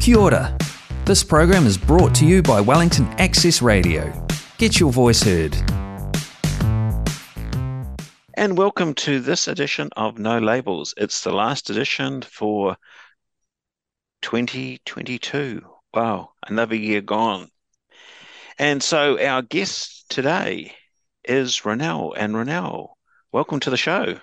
[0.00, 0.56] Kia ora.
[1.06, 4.12] This program is brought to you by Wellington Access Radio.
[4.56, 5.56] Get your voice heard.
[8.34, 10.94] And welcome to this edition of No Labels.
[10.96, 12.76] It's the last edition for
[14.22, 15.62] 2022.
[15.92, 17.48] Wow, another year gone.
[18.56, 20.74] And so our guest today
[21.24, 22.14] is Ronelle.
[22.16, 22.90] And Ronelle,
[23.32, 24.20] welcome to the show.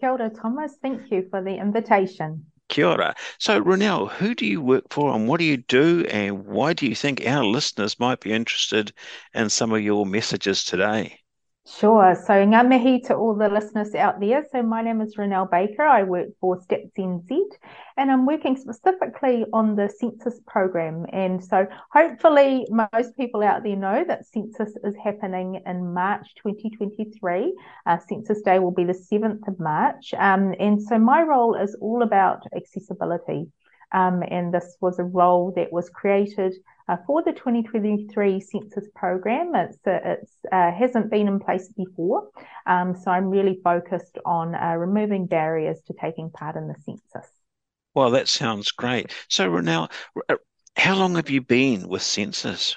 [0.00, 0.74] Kia ora, Thomas.
[0.80, 2.46] Thank you for the invitation.
[2.68, 3.14] Kia ora.
[3.38, 6.86] So, Ronelle, who do you work for and what do you do, and why do
[6.86, 8.92] you think our listeners might be interested
[9.34, 11.20] in some of your messages today?
[11.68, 12.14] Sure.
[12.14, 14.46] So, ngā mihi to all the listeners out there.
[14.52, 15.82] So, my name is Ronelle Baker.
[15.82, 17.40] I work for Stats NZ
[17.96, 21.06] and I'm working specifically on the census program.
[21.12, 27.52] And so, hopefully, most people out there know that census is happening in March 2023.
[27.84, 30.14] Uh, census Day will be the 7th of March.
[30.16, 33.48] Um, and so, my role is all about accessibility.
[33.90, 36.54] Um, and this was a role that was created
[36.88, 39.54] uh, for the 2023 census program.
[39.54, 42.28] It's uh, it's uh, hasn't been in place before,
[42.66, 47.30] um, so I'm really focused on uh, removing barriers to taking part in the census.
[47.94, 49.12] Well, that sounds great.
[49.28, 49.90] So, Ronelle,
[50.28, 50.36] uh,
[50.76, 52.76] how long have you been with Census?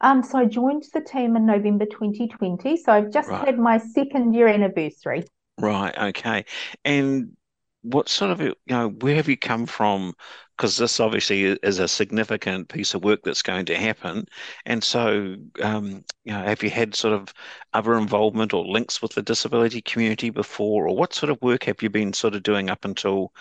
[0.00, 2.76] Um, so I joined the team in November 2020.
[2.76, 3.46] So I've just right.
[3.46, 5.24] had my second year anniversary.
[5.58, 5.96] Right.
[5.96, 6.44] Okay.
[6.84, 7.36] And
[7.82, 10.14] what sort of you know where have you come from
[10.56, 14.26] because this obviously is a significant piece of work that's going to happen
[14.66, 17.32] and so um, you know have you had sort of
[17.72, 21.82] other involvement or links with the disability community before or what sort of work have
[21.82, 23.32] you been sort of doing up until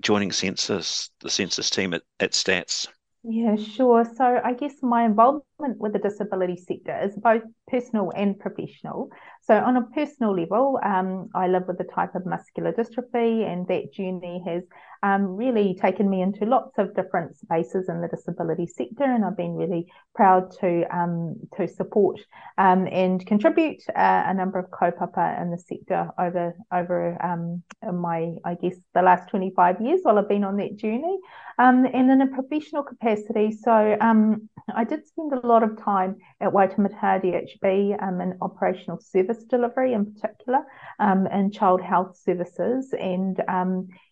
[0.00, 2.88] joining census the census team at, at stats
[3.24, 4.04] yeah, sure.
[4.16, 9.10] So I guess my involvement with the disability sector is both personal and professional.
[9.42, 13.68] So on a personal level, um, I live with a type of muscular dystrophy, and
[13.68, 14.64] that journey has
[15.02, 19.36] um, really taken me into lots of different spaces in the disability sector, and I've
[19.36, 22.20] been really proud to um, to support
[22.58, 27.62] um, and contribute uh, a number of kaupapa in the sector over over um,
[27.92, 31.18] my I guess the last 25 years while I've been on that journey,
[31.58, 33.50] um, and in a professional capacity.
[33.50, 39.42] So um, I did spend a lot of time at Waitemata DHB in operational service
[39.44, 40.64] delivery in particular,
[41.00, 43.40] in child health services and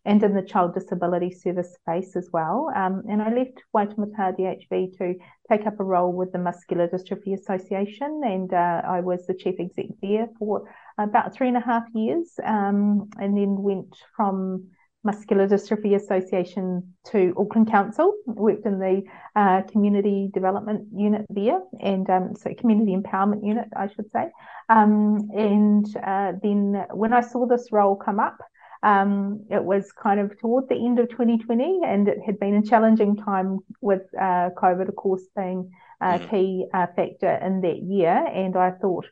[0.05, 2.71] and in the child disability service space as well.
[2.75, 5.15] Um, and I left Waitemata DHB to
[5.49, 9.57] take up a role with the Muscular Dystrophy Association, and uh, I was the chief
[9.61, 10.65] exec there for
[10.99, 14.69] about three and a half years, um, and then went from
[15.03, 19.03] Muscular Dystrophy Association to Auckland Council, worked in the
[19.35, 24.31] uh, community development unit there, and um, so community empowerment unit, I should say.
[24.69, 28.39] Um, and uh, then when I saw this role come up,
[28.83, 32.63] um, it was kind of toward the end of 2020, and it had been a
[32.63, 35.71] challenging time with uh, COVID, of course, being
[36.01, 36.31] a mm.
[36.31, 38.27] key uh, factor in that year.
[38.33, 39.07] And I thought,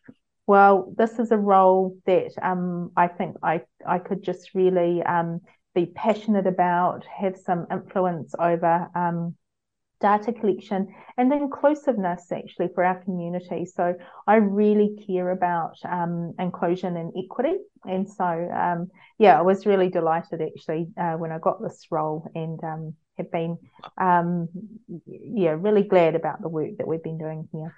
[0.46, 5.40] well, this is a role that um, I think I I could just really um,
[5.74, 9.36] be passionate about, have some influence over um,
[10.00, 13.66] data collection and inclusiveness actually for our community.
[13.66, 13.94] So
[14.26, 17.56] I really care about um, inclusion and equity.
[17.84, 22.30] And so, um, yeah, I was really delighted actually uh, when I got this role
[22.34, 23.58] and um, have been,
[23.96, 24.48] um,
[25.06, 27.74] yeah, really glad about the work that we've been doing here.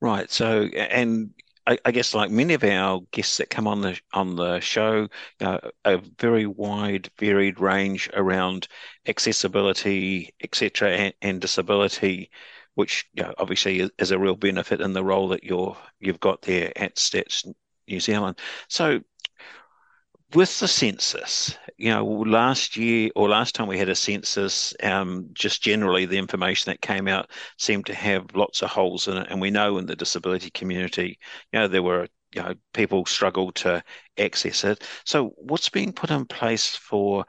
[0.00, 0.30] Right.
[0.30, 1.30] So, and
[1.66, 5.08] I, I, guess like many of our guests that come on the on the show,
[5.40, 8.68] uh, a very wide, varied range around
[9.06, 12.30] accessibility, etc., and, and, disability,
[12.74, 16.20] which you know, obviously is, is, a real benefit in the role that you're you've
[16.20, 17.46] got there at Stats
[17.88, 18.38] New Zealand.
[18.68, 19.00] So,
[20.34, 25.28] with the census, you know, last year or last time we had a census, um,
[25.32, 29.28] just generally the information that came out seemed to have lots of holes in it.
[29.30, 31.18] And we know in the disability community,
[31.52, 33.82] you know, there were, you know, people struggled to
[34.18, 34.82] access it.
[35.04, 37.24] So, what's being put in place for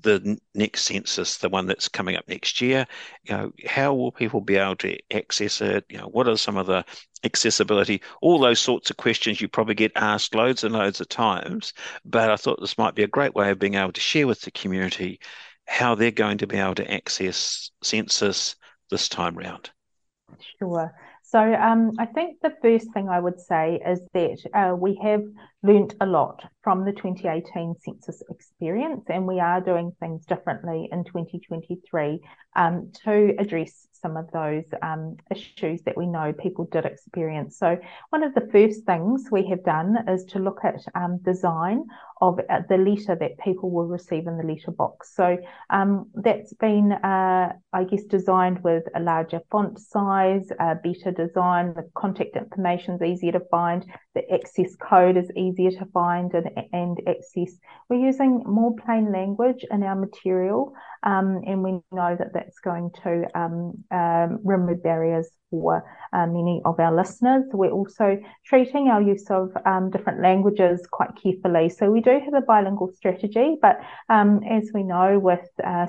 [0.00, 2.86] the next census, the one that's coming up next year,
[3.24, 5.84] you know, how will people be able to access it?
[5.88, 6.84] You know, what are some of the
[7.24, 11.72] accessibility, all those sorts of questions you probably get asked loads and loads of times.
[12.04, 14.40] But I thought this might be a great way of being able to share with
[14.42, 15.20] the community
[15.66, 18.56] how they're going to be able to access census
[18.90, 19.70] this time round.
[20.58, 20.94] Sure.
[21.22, 25.22] So um, I think the first thing I would say is that uh, we have
[25.62, 31.02] learnt a lot from the 2018 census experience, and we are doing things differently in
[31.04, 32.20] 2023
[32.56, 37.58] um, to address some of those um, issues that we know people did experience.
[37.58, 37.76] So,
[38.10, 41.84] one of the first things we have done is to look at um, design
[42.20, 45.14] of uh, the letter that people will receive in the letter box.
[45.16, 45.38] So,
[45.70, 51.74] um, that's been, uh, I guess, designed with a larger font size, a better design,
[51.74, 53.84] the contact information is easier to find,
[54.14, 57.58] the access code is easier to find and, and access.
[57.88, 62.90] We're using more plain language in our material, um, and we know that that's going
[63.02, 67.44] to um, um, remove barriers for uh, many of our listeners.
[67.52, 71.68] We're also treating our use of um, different languages quite carefully.
[71.68, 75.86] So we do have a bilingual strategy, but um, as we know, with uh,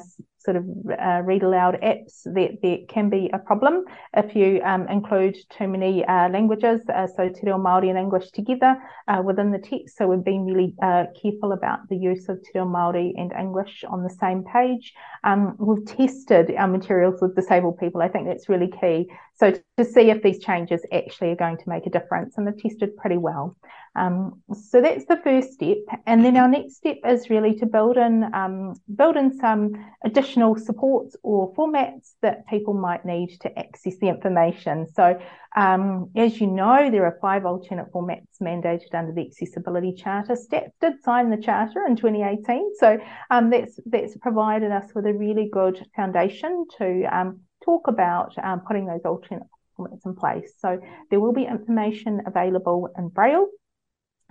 [0.50, 0.66] sort of
[1.00, 3.86] uh, read aloud apps, there, there can be a problem
[4.18, 8.32] if you um, include too many uh, languages, uh, so Te Reo Māori and English
[8.32, 9.96] together uh, within the text.
[9.96, 13.84] So we've been really uh, careful about the use of Te Reo Māori and English
[13.88, 14.94] on the same page.
[15.24, 18.02] Um, we've tested our materials with disabled people.
[18.02, 19.12] I think that's really key.
[19.36, 22.62] So to see if these changes actually are going to make a difference, and they've
[22.62, 23.56] tested pretty well.
[23.96, 27.98] Um, so that's the first step, and then our next step is really to build
[27.98, 33.98] in um, build in some additional supports or formats that people might need to access
[34.00, 34.88] the information.
[34.94, 35.20] So,
[35.56, 40.36] um, as you know, there are five alternate formats mandated under the Accessibility Charter.
[40.36, 43.00] STAT did sign the charter in 2018, so
[43.32, 48.62] um, that's that's provided us with a really good foundation to um, talk about um,
[48.62, 49.44] putting those alternate
[49.78, 50.54] formats in place.
[50.60, 53.48] So there will be information available in Braille,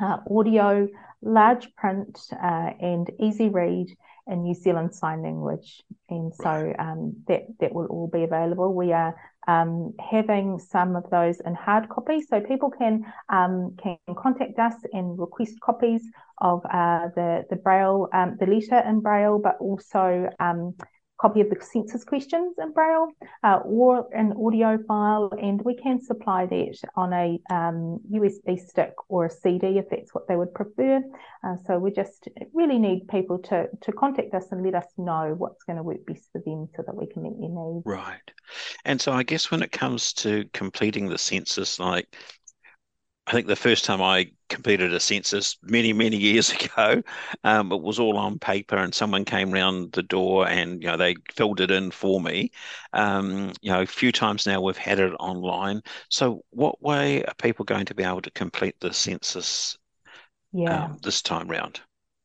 [0.00, 0.88] uh, audio,
[1.22, 3.88] large print, uh, and easy read
[4.26, 5.82] in New Zealand Sign Language.
[6.10, 8.74] And so um, that, that will all be available.
[8.74, 9.14] We are
[9.46, 14.74] um, having some of those in hard copy, so people can um, can contact us
[14.92, 16.02] and request copies
[16.38, 20.74] of uh, the the braille, um, the letter in braille, but also um,
[21.18, 23.08] copy of the census questions in Braille
[23.42, 28.94] uh, or an audio file, and we can supply that on a um, USB stick
[29.08, 31.02] or a CD if that's what they would prefer.
[31.44, 35.34] Uh, so we just really need people to to contact us and let us know
[35.36, 37.84] what's going to work best for them so that we can meet their needs.
[37.84, 38.30] Right.
[38.84, 42.16] And so I guess when it comes to completing the census, like
[43.28, 47.02] I think the first time I completed a census many, many years ago,
[47.44, 50.96] um, it was all on paper, and someone came round the door and you know
[50.96, 52.50] they filled it in for me.
[52.94, 55.82] Um, you know, a few times now we've had it online.
[56.08, 59.76] So, what way are people going to be able to complete the census?
[60.52, 60.84] Yeah.
[60.84, 61.80] Um, this time round.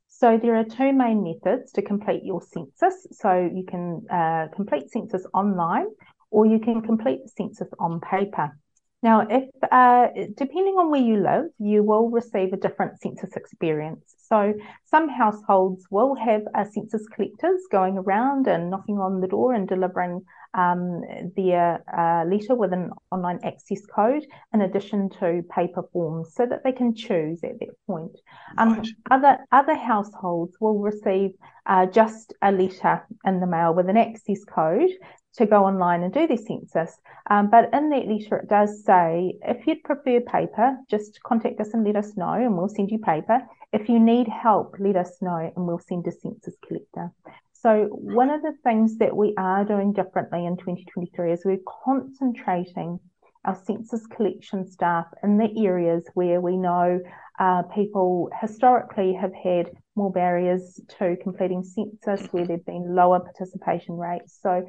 [0.08, 3.08] So there are two main methods to complete your census.
[3.12, 5.88] So you can uh, complete census online,
[6.32, 8.58] or you can complete the census on paper.
[9.04, 10.08] Now, if uh,
[10.38, 14.16] depending on where you live, you will receive a different census experience.
[14.30, 14.54] So,
[14.86, 19.68] some households will have uh, census collectors going around and knocking on the door and
[19.68, 20.22] delivering
[20.54, 21.02] um,
[21.36, 26.64] their uh, letter with an online access code, in addition to paper forms, so that
[26.64, 28.18] they can choose at that point.
[28.58, 28.88] Um, right.
[29.12, 31.32] Other other households will receive
[31.66, 34.92] uh, just a letter in the mail with an access code
[35.36, 36.98] to go online and do the census.
[37.30, 41.74] Um, but in that letter, it does say if you'd prefer paper, just contact us
[41.74, 43.42] and let us know, and we'll send you paper.
[43.72, 47.12] If you need help, let us know, and we'll send a census collector.
[47.54, 53.00] So, one of the things that we are doing differently in 2023 is we're concentrating
[53.46, 57.00] our census collection staff in the areas where we know
[57.40, 63.20] uh, people historically have had more barriers to completing census, where there have been lower
[63.20, 64.38] participation rates.
[64.42, 64.66] So,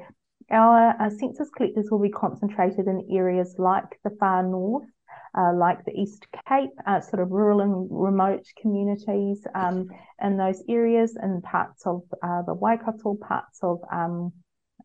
[0.51, 4.87] our, our census collectors will be concentrated in areas like the far north,
[5.37, 9.89] uh, like the East Cape, uh, sort of rural and remote communities um,
[10.21, 14.31] in those areas, and parts of uh, the Waikato, parts of um,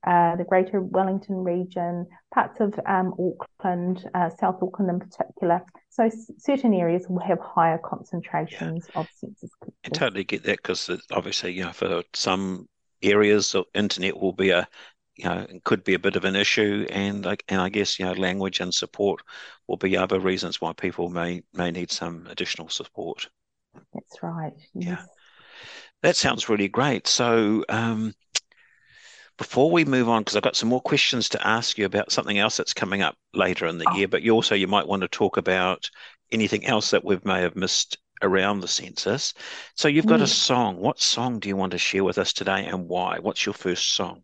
[0.07, 5.63] uh, the Greater Wellington region, parts of um, Auckland, uh, South Auckland in particular.
[5.91, 9.01] So s- certain areas will have higher concentrations yeah.
[9.01, 9.81] of census collectors.
[9.85, 12.67] I totally get that because obviously, you know, for some
[13.03, 14.67] areas, so internet will be a
[15.23, 18.13] you know, could be a bit of an issue, and and I guess you know,
[18.13, 19.23] language and support
[19.67, 23.29] will be other reasons why people may may need some additional support.
[23.95, 24.53] That's right.
[24.75, 24.99] Yes.
[24.99, 25.05] Yeah,
[26.03, 27.07] that sounds really great.
[27.07, 27.65] So.
[27.69, 28.15] Um,
[29.39, 32.39] before we move on, because I've got some more questions to ask you about something
[32.39, 33.97] else that's coming up later in the oh.
[33.97, 35.89] year, but you also you might want to talk about
[36.31, 39.35] anything else that we may have missed around the census.
[39.77, 40.25] So you've got mm.
[40.25, 40.77] a song.
[40.77, 43.19] What song do you want to share with us today, and why?
[43.19, 44.23] What's your first song?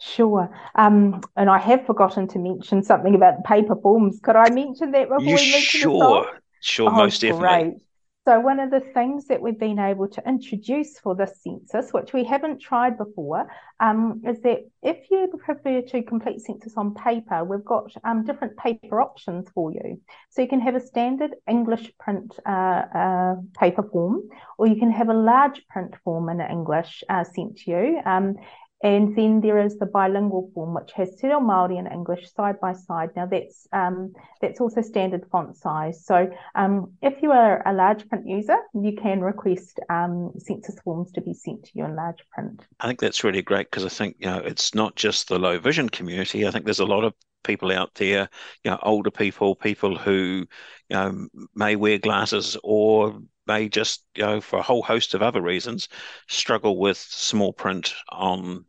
[0.00, 0.48] Sure.
[0.76, 4.20] Um, and I have forgotten to mention something about paper forms.
[4.22, 6.40] Could I mention that before you we mention sure, the?
[6.60, 7.70] Sure, oh, most definitely.
[7.70, 7.82] Great.
[8.28, 12.12] So, one of the things that we've been able to introduce for this census, which
[12.12, 13.48] we haven't tried before,
[13.80, 18.54] um, is that if you prefer to complete census on paper, we've got um, different
[18.58, 20.00] paper options for you.
[20.28, 22.50] So, you can have a standard English print uh,
[22.94, 24.28] uh, paper form,
[24.58, 28.00] or you can have a large print form in English uh, sent to you.
[28.04, 28.36] Um,
[28.82, 32.60] and then there is the bilingual form, which has Te Reo Māori and English side
[32.60, 33.10] by side.
[33.16, 36.04] Now that's um, that's also standard font size.
[36.04, 41.10] So um, if you are a large print user, you can request um, census forms
[41.12, 42.64] to be sent to you in large print.
[42.78, 45.58] I think that's really great because I think you know it's not just the low
[45.58, 46.46] vision community.
[46.46, 48.28] I think there's a lot of people out there,
[48.62, 50.46] you know, older people, people who
[50.88, 55.22] you know may wear glasses or may just, you know, for a whole host of
[55.22, 55.88] other reasons,
[56.28, 58.64] struggle with small print on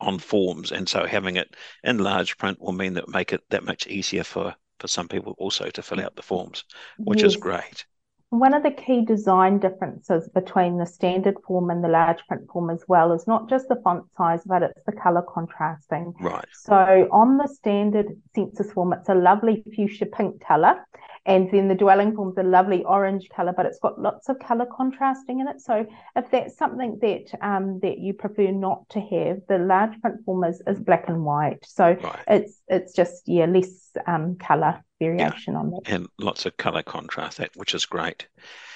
[0.00, 3.64] on forms, and so having it in large print will mean that make it that
[3.64, 6.64] much easier for for some people also to fill out the forms,
[6.98, 7.32] which yes.
[7.32, 7.86] is great.
[8.30, 12.70] One of the key design differences between the standard form and the large print form
[12.70, 16.14] as well is not just the font size, but it's the color contrasting.
[16.18, 16.46] Right.
[16.52, 20.76] So on the standard census form, it's a lovely fuchsia pink color.
[21.24, 24.66] And then the dwelling form's a lovely orange color, but it's got lots of color
[24.66, 25.60] contrasting in it.
[25.60, 25.86] So
[26.16, 30.42] if that's something that um, that you prefer not to have, the large print form
[30.42, 31.64] is, is black and white.
[31.64, 32.18] So right.
[32.26, 35.60] it's it's just yeah less um, color variation yeah.
[35.60, 38.26] on that, and lots of color contrast, that which is great.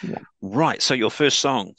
[0.07, 0.19] Yeah.
[0.41, 0.81] Right.
[0.81, 1.75] So your first song.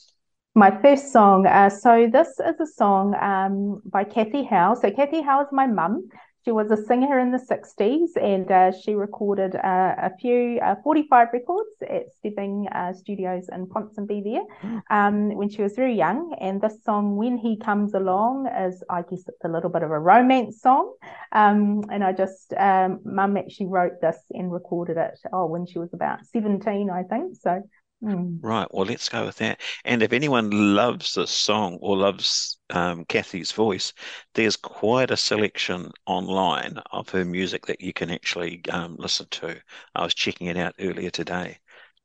[0.53, 1.45] My first song.
[1.45, 4.73] Uh, so this is a song um, by Kathy Howe.
[4.73, 6.09] So Kathy Howe is my mum.
[6.47, 10.75] She was a singer in the 60s and uh, she recorded uh, a few, uh,
[10.81, 14.77] 45 records at Stebbing uh, Studios in Ponsonby there hmm.
[14.89, 16.33] um, when she was very young.
[16.39, 19.91] And this song, When He Comes Along, is, I guess, it's a little bit of
[19.91, 20.93] a romance song.
[21.33, 25.79] Um, and I just, um, mum actually wrote this and recorded it, oh, when she
[25.79, 27.35] was about 17, I think.
[27.41, 27.61] So
[28.03, 28.37] Mm.
[28.41, 28.67] Right.
[28.71, 29.59] Well, let's go with that.
[29.83, 33.91] And if anyone loves this song or loves um, Kathy's voice,
[34.35, 39.59] there's quite a selection online of her music that you can actually um, listen to.
[39.95, 41.57] I was checking it out earlier today.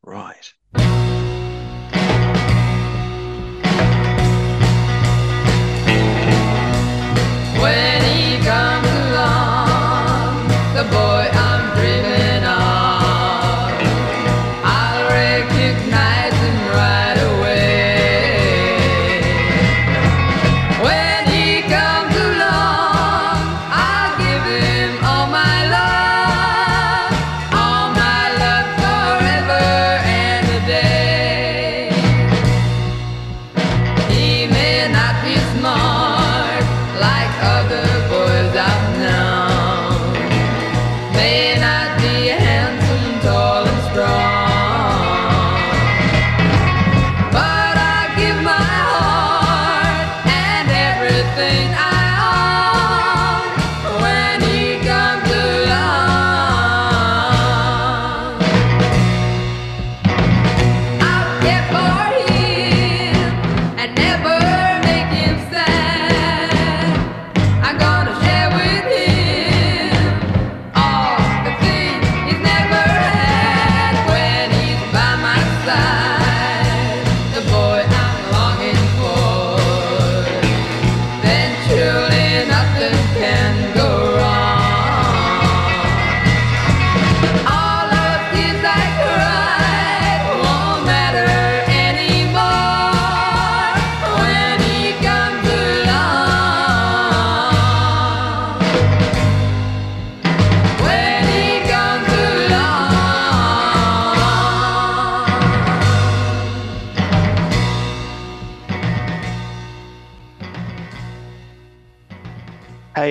[0.03, 0.53] Right.
[7.61, 11.42] When he comes along, the boy.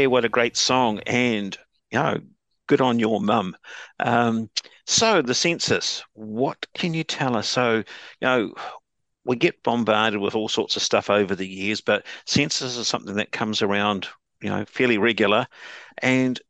[0.02, 1.00] Hey, what a great song.
[1.06, 1.56] And,
[1.92, 2.18] you know,
[2.66, 3.56] good on your mum.
[4.00, 4.50] Um,
[4.88, 7.48] so, the census, what can you tell us?
[7.48, 7.84] So, you
[8.20, 8.56] know,
[9.26, 13.14] we get bombarded with all sorts of stuff over the years, but census is something
[13.18, 14.08] that comes around,
[14.42, 15.46] you know, fairly regular.
[16.00, 16.42] And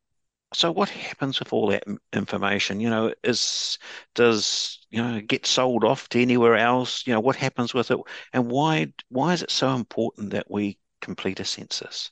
[0.54, 2.80] so, what happens with all that information?
[2.80, 3.80] You know, is
[4.16, 7.06] does you know get sold off to anywhere else?
[7.06, 8.00] You know, what happens with it,
[8.34, 12.12] and why why is it so important that we complete a census?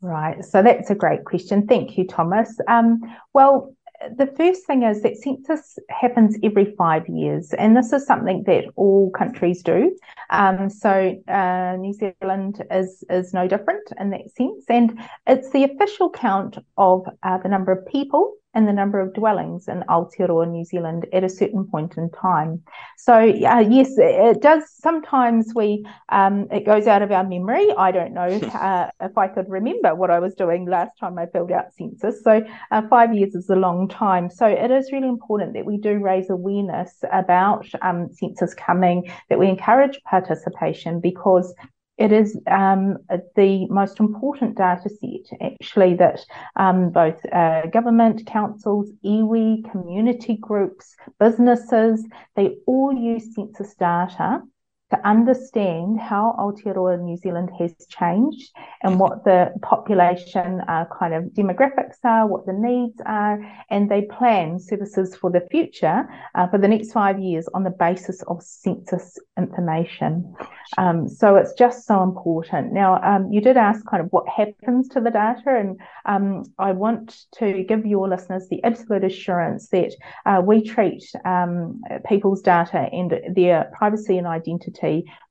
[0.00, 0.44] Right.
[0.44, 1.66] So that's a great question.
[1.66, 2.56] Thank you, Thomas.
[2.68, 3.00] Um,
[3.34, 3.74] well,
[4.16, 8.66] the first thing is that census happens every five years, and this is something that
[8.76, 9.96] all countries do.
[10.30, 15.64] Um, so uh, New Zealand is is no different in that sense, and it's the
[15.64, 20.50] official count of uh, the number of people and the number of dwellings in Aotearoa,
[20.50, 22.60] New Zealand at a certain point in time.
[22.96, 24.64] So uh, yes, it does.
[24.80, 27.68] Sometimes we um, it goes out of our memory.
[27.78, 31.26] I don't know uh, if I could remember what I was doing last time I
[31.26, 32.24] filled out census.
[32.24, 34.28] So uh, five years is a long time.
[34.28, 39.38] So it is really important that we do raise awareness about um, census coming, that
[39.38, 41.54] we encourage participation because
[41.98, 42.98] it is um,
[43.34, 46.20] the most important data set actually that
[46.56, 54.42] um, both uh, government, councils, iwi, community groups, businesses, they all use census data
[54.90, 58.50] to understand how Aotearoa New Zealand has changed
[58.82, 63.38] and what the population uh, kind of demographics are, what the needs are,
[63.70, 67.70] and they plan services for the future uh, for the next five years on the
[67.70, 70.34] basis of census information.
[70.78, 72.72] Um, so it's just so important.
[72.72, 76.72] Now, um, you did ask kind of what happens to the data, and um, I
[76.72, 82.88] want to give your listeners the absolute assurance that uh, we treat um, people's data
[82.90, 84.77] and their privacy and identity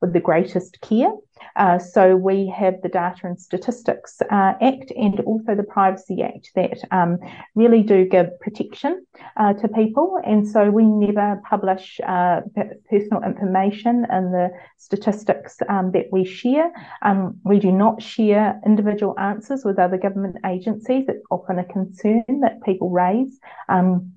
[0.01, 1.11] with the greatest care.
[1.55, 6.51] Uh, so we have the Data and Statistics uh, Act and also the Privacy Act
[6.55, 7.17] that um,
[7.55, 9.05] really do give protection
[9.37, 10.19] uh, to people.
[10.25, 12.41] And so we never publish uh,
[12.89, 16.71] personal information in the statistics um, that we share.
[17.01, 21.05] Um, we do not share individual answers with other government agencies.
[21.07, 23.39] It's often a concern that people raise.
[23.69, 24.16] Um,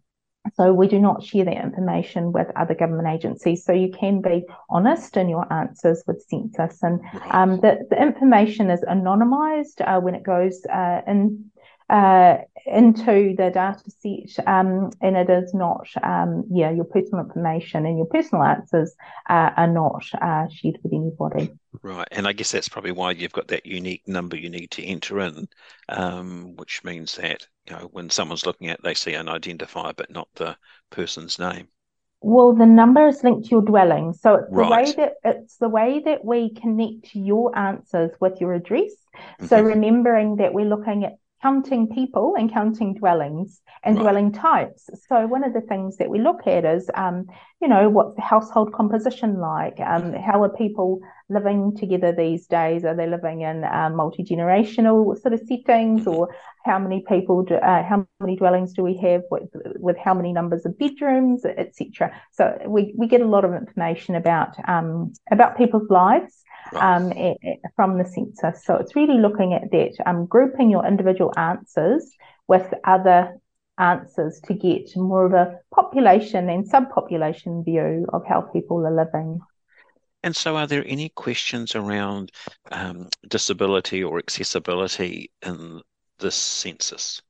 [0.54, 3.64] so we do not share that information with other government agencies.
[3.64, 8.70] So you can be honest in your answers with census, and um, the, the information
[8.70, 11.49] is anonymised uh, when it goes uh, in
[11.90, 17.84] uh, into the data set, um, and it is not, um, yeah, your personal information
[17.84, 18.94] and your personal answers
[19.28, 21.52] uh, are not uh, shared with anybody.
[21.82, 24.84] Right, and I guess that's probably why you've got that unique number you need to
[24.84, 25.48] enter in,
[25.88, 30.10] um, which means that you know when someone's looking at, they see an identifier but
[30.10, 30.56] not the
[30.90, 31.66] person's name.
[32.22, 34.68] Well, the number is linked to your dwelling, so it's right.
[34.68, 38.92] the way that it's the way that we connect your answers with your address.
[39.46, 39.66] So mm-hmm.
[39.66, 44.02] remembering that we're looking at counting people and counting dwellings and right.
[44.02, 44.90] dwelling types.
[45.08, 47.26] So one of the things that we look at is, um,
[47.60, 49.78] you know, what's the household composition like?
[49.80, 52.84] Um, how are people living together these days?
[52.84, 56.34] Are they living in uh, multi generational sort of settings, or
[56.64, 60.32] how many people, do, uh, how many dwellings do we have with, with how many
[60.32, 62.12] numbers of bedrooms, etc.
[62.32, 66.42] So we we get a lot of information about um, about people's lives
[66.74, 67.12] um,
[67.76, 68.64] from the census.
[68.64, 72.10] So it's really looking at that, um, grouping your individual answers
[72.48, 73.38] with other
[73.78, 79.40] answers to get more of a population and subpopulation view of how people are living.
[80.22, 82.30] And so, are there any questions around
[82.70, 85.80] um, disability or accessibility in
[86.18, 87.22] this census?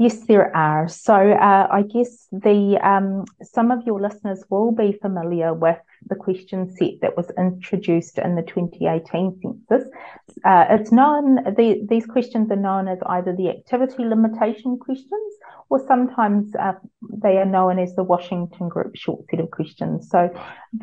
[0.00, 0.88] Yes, there are.
[0.88, 5.76] So uh, I guess the um, some of your listeners will be familiar with
[6.08, 9.90] the question set that was introduced in the 2018 census.
[10.42, 15.34] Uh, it's known the, these questions are known as either the activity limitation questions
[15.68, 16.72] or sometimes uh,
[17.22, 20.08] they are known as the Washington Group short set of questions.
[20.10, 20.30] So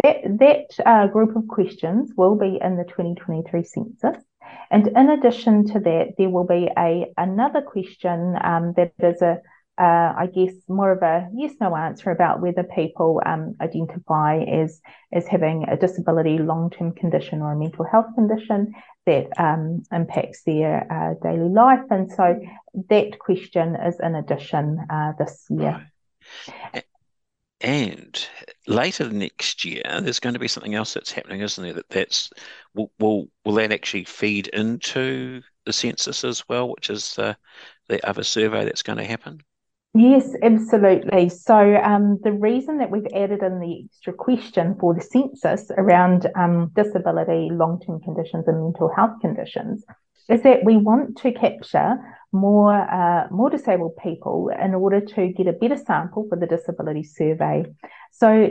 [0.04, 4.24] that that uh, group of questions will be in the 2023 census.
[4.70, 9.42] And in addition to that, there will be a another question um, that is a
[9.80, 14.82] uh, I guess more of a yes no answer about whether people um, identify as
[15.13, 18.74] as having a disability, long term condition, or a mental health condition
[19.06, 21.84] that um, impacts their uh, daily life.
[21.90, 22.40] And so
[22.90, 25.90] that question is in addition uh, this year.
[27.60, 28.28] And
[28.68, 31.74] later next year, there's going to be something else that's happening, isn't there?
[31.74, 32.30] That that's
[32.76, 37.36] will will, will that actually feed into the census as well, which is the
[37.88, 39.42] the other survey that's going to happen.
[39.96, 41.30] Yes, absolutely.
[41.30, 46.30] So um, the reason that we've added in the extra question for the census around
[46.36, 49.84] um, disability, long-term conditions, and mental health conditions
[50.30, 51.98] is that we want to capture
[52.32, 57.04] more uh, more disabled people in order to get a better sample for the disability
[57.04, 57.66] survey.
[58.12, 58.50] So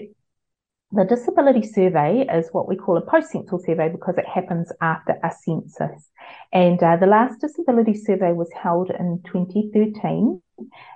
[0.92, 5.32] the disability survey is what we call a post-census survey because it happens after a
[5.44, 6.08] census.
[6.52, 10.40] And uh, the last disability survey was held in 2013.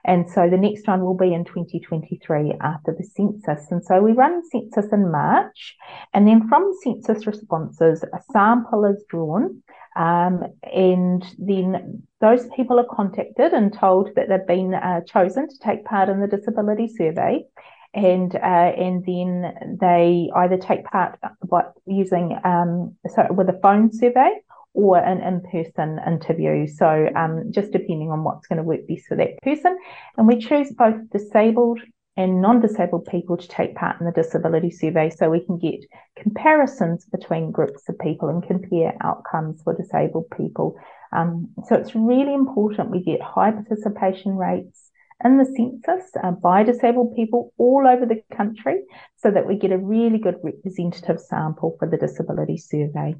[0.05, 3.71] And so the next one will be in 2023 after the census.
[3.71, 5.77] And so we run census in March.
[6.15, 9.61] And then from census responses, a sample is drawn
[9.97, 15.59] um, and then those people are contacted and told that they've been uh, chosen to
[15.59, 17.45] take part in the disability survey.
[17.93, 22.97] And uh, and then they either take part by using um,
[23.31, 24.31] with a phone survey
[24.75, 26.69] or an in-person interview.
[26.69, 29.77] So um, just depending on what's going to work best for that person.
[30.17, 31.81] And we choose both disabled
[32.17, 35.85] and non-disabled people to take part in the disability survey so we can get
[36.17, 40.77] comparisons between groups of people and compare outcomes for disabled people.
[41.13, 44.91] Um, so it's really important we get high participation rates
[45.25, 48.81] in the census uh, by disabled people all over the country
[49.17, 53.15] so that we get a really good representative sample for the disability survey.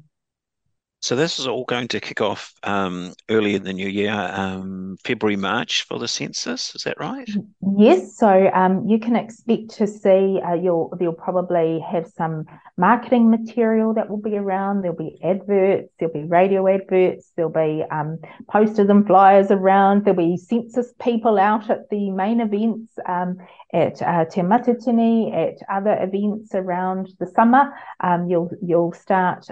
[1.01, 4.97] So this is all going to kick off um, early in the new year, um,
[5.03, 6.75] February, March for the census.
[6.75, 7.27] Is that right?
[7.75, 8.15] Yes.
[8.17, 12.45] So um, you can expect to see uh, you'll you'll probably have some
[12.77, 14.83] marketing material that will be around.
[14.83, 15.89] There'll be adverts.
[15.99, 17.31] There'll be radio adverts.
[17.35, 20.05] There'll be um, posters and flyers around.
[20.05, 23.37] There'll be census people out at the main events, um,
[23.73, 29.47] at uh, Te Matatini, at other events around the summer, um, you'll you'll start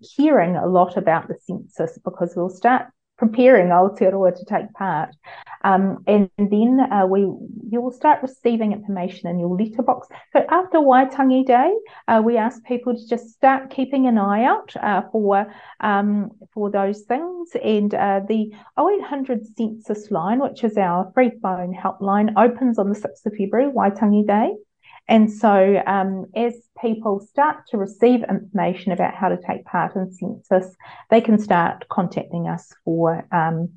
[0.00, 2.86] hearing a lot about the census because we'll start
[3.20, 5.14] preparing Aotearoa to take part.
[5.62, 10.08] Um, and then uh, we you will start receiving information in your letterbox.
[10.32, 11.70] So after Waitangi Day,
[12.08, 16.70] uh, we ask people to just start keeping an eye out uh, for um, for
[16.70, 17.50] those things.
[17.62, 22.98] And uh, the 0800 census line, which is our free phone helpline, opens on the
[22.98, 24.54] 6th of February, Waitangi Day.
[25.08, 30.12] And so, um, as people start to receive information about how to take part in
[30.12, 30.74] census,
[31.10, 33.70] they can start contacting us for um,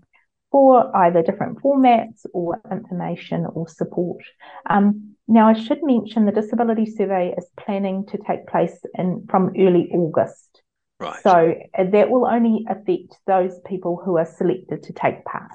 [0.52, 4.24] for either different formats or information or support.
[4.70, 9.54] Um, now, I should mention the disability survey is planning to take place in from
[9.58, 10.62] early August.
[11.00, 11.22] Right.
[11.24, 15.52] So uh, that will only affect those people who are selected to take part.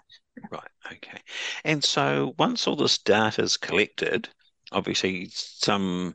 [0.51, 0.63] Right.
[0.93, 1.21] Okay.
[1.65, 4.29] And so once all this data is collected,
[4.73, 6.15] obviously some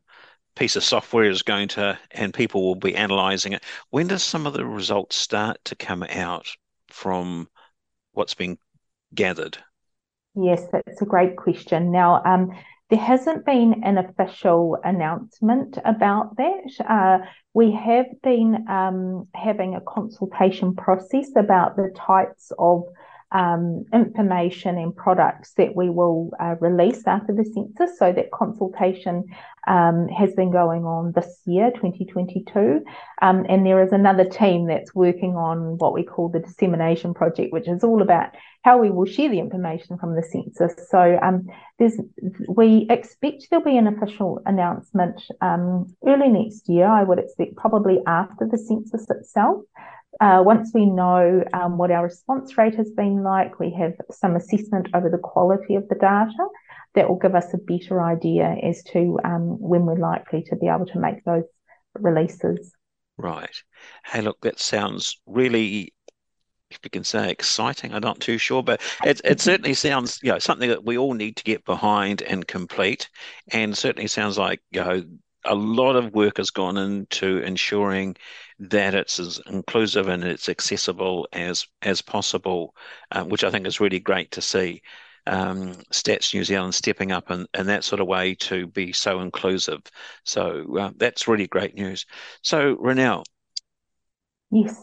[0.56, 3.64] piece of software is going to, and people will be analyzing it.
[3.90, 6.48] When does some of the results start to come out
[6.88, 7.50] from
[8.12, 8.58] what's being
[9.14, 9.58] gathered?
[10.36, 11.92] Yes, that's a great question.
[11.92, 12.52] Now, um,
[12.90, 16.86] there hasn't been an official announcement about that.
[16.88, 22.84] Uh, we have been um, having a consultation process about the types of
[23.34, 27.98] um, information and products that we will uh, release after the census.
[27.98, 29.26] So that consultation
[29.68, 32.84] um, has been going on this year, 2022.
[33.22, 37.52] Um, and there is another team that's working on what we call the dissemination project,
[37.52, 38.30] which is all about
[38.64, 40.74] how we will share the information from the census.
[40.90, 41.48] So um,
[41.80, 42.00] there's,
[42.48, 46.88] we expect there'll be an official announcement um, early next year.
[46.88, 49.64] I would expect probably after the census itself.
[50.20, 54.36] Uh, once we know um, what our response rate has been like, we have some
[54.36, 56.48] assessment over the quality of the data
[56.96, 60.68] that will give us a better idea as to um, when we're likely to be
[60.68, 61.44] able to make those
[61.96, 62.74] releases.
[63.18, 63.56] Right.
[64.06, 65.94] Hey, look, that sounds really,
[66.70, 67.94] if we can say, exciting.
[67.94, 71.14] I'm not too sure, but it, it certainly sounds, you know, something that we all
[71.14, 73.10] need to get behind and complete.
[73.52, 75.04] And certainly sounds like, you know,
[75.46, 78.16] a lot of work has gone into ensuring
[78.60, 82.76] that it's as inclusive and it's accessible as as possible,
[83.12, 84.82] uh, which I think is really great to see.
[85.26, 89.22] Um, Stats New Zealand stepping up in, in that sort of way to be so
[89.22, 89.82] inclusive.
[90.26, 92.06] So uh, that's really great news.
[92.42, 93.24] So Ronelle,
[94.52, 94.76] yes,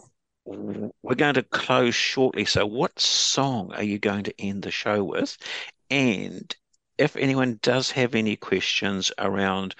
[0.45, 2.45] we're going to close shortly.
[2.45, 5.37] So what song are you going to end the show with?
[5.89, 6.55] And
[6.97, 9.75] if anyone does have any questions around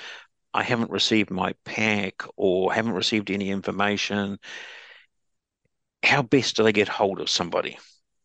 [0.53, 4.39] I haven't received my pack or haven't received any information,
[6.03, 7.77] how best do they get hold of somebody?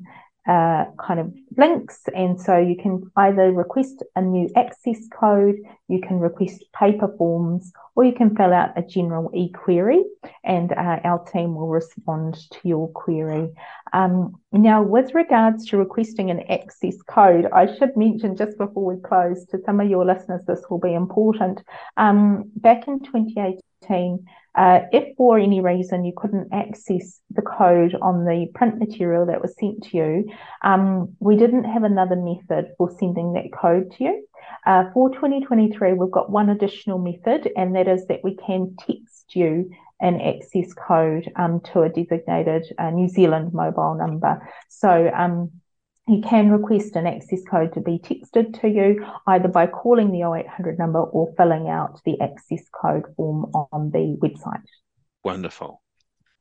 [0.49, 2.01] uh, kind of links.
[2.15, 5.57] And so you can either request a new access code,
[5.87, 10.03] you can request paper forms, or you can fill out a general e query,
[10.43, 13.49] and uh, our team will respond to your query.
[13.93, 18.99] Um, now, with regards to requesting an access code, I should mention just before we
[19.01, 21.61] close to some of your listeners, this will be important.
[21.95, 23.59] Um, back in 2018,
[24.55, 29.41] uh, if for any reason you couldn't access the code on the print material that
[29.41, 30.29] was sent to you,
[30.63, 34.27] um, we didn't have another method for sending that code to you.
[34.65, 39.35] Uh, for 2023, we've got one additional method, and that is that we can text
[39.35, 39.69] you
[40.01, 44.49] an access code um, to a designated uh, New Zealand mobile number.
[44.69, 45.51] So um,
[46.09, 50.27] you can request an access code to be texted to you either by calling the
[50.27, 54.63] 0800 number or filling out the access code form on the website.
[55.23, 55.81] Wonderful.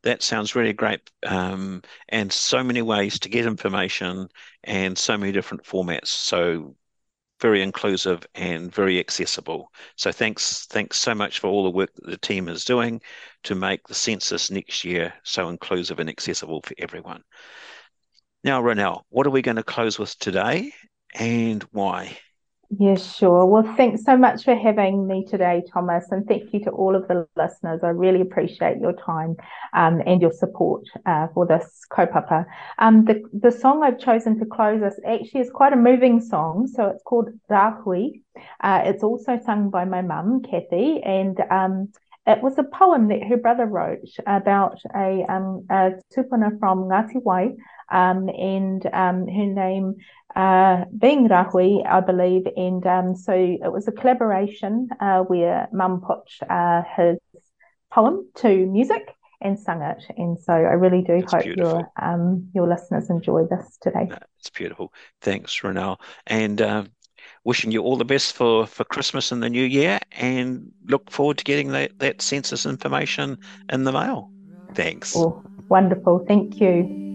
[0.02, 1.00] That sounds really great.
[1.26, 4.28] Um, and so many ways to get information
[4.64, 6.07] and so many different formats.
[6.07, 6.76] So
[7.40, 9.70] very inclusive and very accessible.
[9.96, 13.00] So thanks, thanks so much for all the work that the team is doing
[13.44, 17.22] to make the census next year so inclusive and accessible for everyone.
[18.44, 20.72] Now, Ronelle, what are we going to close with today
[21.14, 22.16] and why?
[22.70, 23.46] Yes, sure.
[23.46, 27.09] Well, thanks so much for having me today, Thomas, and thank you to all of
[27.09, 27.81] the listeners.
[27.83, 29.37] I really appreciate your time
[29.72, 32.44] um, and your support uh, for this kaupapa.
[32.79, 36.66] Um, the, the song I've chosen to close us actually is quite a moving song,
[36.66, 38.20] so it's called Rahui.
[38.61, 41.88] Uh, it's also sung by my mum, Kathy, and um,
[42.27, 47.22] it was a poem that her brother wrote about a, um, a tupuna from Ngati
[47.22, 47.53] Wai,
[47.90, 49.96] um, and um, her name
[50.37, 52.46] uh, being Rahui, I believe.
[52.57, 57.18] And um, so it was a collaboration uh, where Mum put uh, his
[57.90, 60.03] poem to music and sung it.
[60.16, 64.11] And so I really do That's hope your um, your listeners enjoy this today.
[64.38, 64.92] It's beautiful.
[65.20, 65.98] Thanks, Ronelle.
[66.27, 66.85] And uh,
[67.44, 71.38] wishing you all the best for, for Christmas and the new year and look forward
[71.38, 73.38] to getting that, that census information
[73.72, 74.31] in the mail.
[74.74, 75.16] Thanks.
[75.16, 76.24] Oh, wonderful.
[76.27, 77.08] Thank you.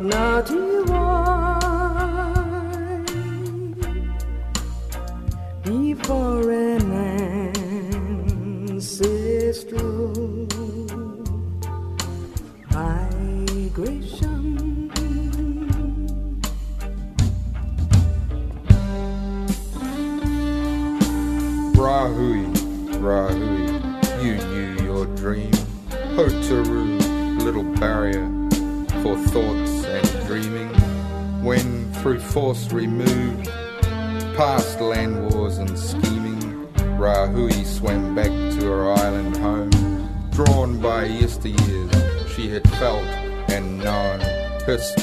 [0.00, 0.48] እናቴ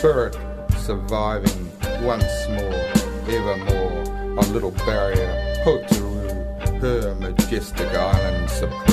[0.04, 0.36] spirit
[0.80, 2.74] surviving once more,
[3.34, 8.93] evermore, our little barrier, Hauturu, her majestic island supreme.